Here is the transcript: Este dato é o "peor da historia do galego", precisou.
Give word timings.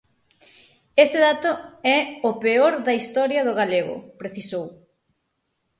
Este 1.03 1.17
dato 1.27 1.51
é 1.97 1.97
o 2.29 2.31
"peor 2.43 2.73
da 2.85 2.97
historia 2.99 3.41
do 3.47 3.53
galego", 3.59 3.95
precisou. 4.21 4.67